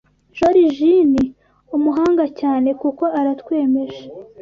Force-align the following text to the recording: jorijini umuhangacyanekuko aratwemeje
jorijini 0.37 1.23
umuhangacyanekuko 1.75 3.03
aratwemeje 3.19 4.03